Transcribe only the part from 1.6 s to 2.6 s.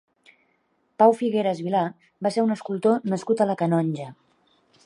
Vilà va ser un